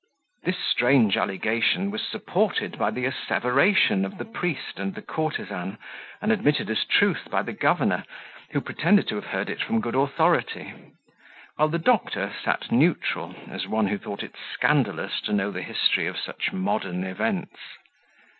[0.43, 5.77] This strange allegation was supported by the asseveration of the priest and the courtesan,
[6.19, 8.03] and admitted as truth by the governor,
[8.49, 10.73] who pretended to have heard it from good authority;
[11.57, 16.07] while the doctor sat neutral, as one who thought it scandalous to know the history
[16.07, 17.59] of such modern events.